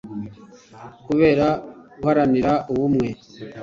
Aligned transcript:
kubera 1.05 1.47
guharanira 2.01 2.53
ubumwe 2.71 3.09